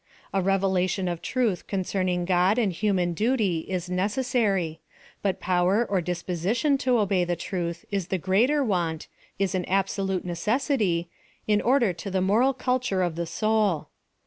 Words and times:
A 0.33 0.41
revelation 0.41 1.07
of 1.07 1.21
truth 1.21 1.67
concerning 1.67 2.25
God 2.25 2.57
and 2.57 2.73
human 2.73 3.13
duty 3.13 3.67
^s 3.69 3.87
necessary; 3.87 4.79
but 5.21 5.39
power 5.39 5.85
or 5.85 6.01
disposition 6.01 6.75
to 6.79 6.97
obey 6.97 7.23
the 7.23 7.35
truth 7.35 7.85
is 7.91 8.07
the 8.07 8.17
greater 8.17 8.63
want— 8.63 9.07
is 9.37 9.53
an 9.53 9.63
absolute 9.65 10.25
necessity— 10.25 11.07
in 11.47 11.61
order 11.61 11.93
to 11.93 12.09
the 12.09 12.19
moral 12.19 12.55
culture 12.55 13.03
of 13.03 13.15
the 13.15 13.27
soul. 13.27 13.89